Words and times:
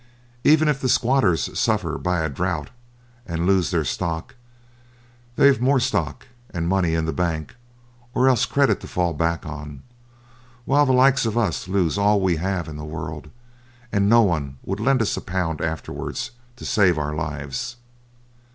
Even 0.43 0.67
if 0.67 0.81
the 0.81 0.89
squatters 0.89 1.59
suffer 1.59 1.99
by 1.99 2.21
a 2.21 2.27
drought 2.29 2.71
and 3.27 3.45
lose 3.45 3.69
their 3.69 3.85
stock, 3.85 4.33
they've 5.35 5.61
more 5.61 5.79
stock 5.79 6.25
and 6.49 6.67
money 6.67 6.95
in 6.95 7.05
the 7.05 7.13
bank, 7.13 7.55
or 8.15 8.27
else 8.27 8.47
credit 8.47 8.79
to 8.79 8.87
fall 8.87 9.13
back 9.13 9.45
on; 9.45 9.83
while 10.65 10.87
the 10.87 10.91
like 10.91 11.23
of 11.25 11.37
us 11.37 11.67
lose 11.67 11.99
all 11.99 12.19
we 12.19 12.37
have 12.37 12.67
in 12.67 12.77
the 12.77 12.83
world, 12.83 13.29
and 13.91 14.09
no 14.09 14.23
one 14.23 14.57
would 14.63 14.79
lend 14.79 15.03
us 15.03 15.15
a 15.17 15.21
pound 15.21 15.61
afterwards 15.61 16.31
to 16.55 16.65
save 16.65 16.97
our 16.97 17.13
lives.' 17.13 17.75